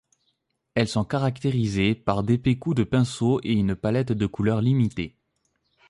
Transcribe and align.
Elles 0.73 0.87
sont 0.87 1.03
caractérisées 1.03 1.93
par 1.93 2.23
d’épais 2.23 2.57
coups 2.57 2.77
de 2.77 2.83
pinceau 2.83 3.39
et 3.43 3.53
une 3.53 3.75
palette 3.75 4.11
de 4.11 4.25
couleurs 4.25 4.59
limitée. 4.61 5.15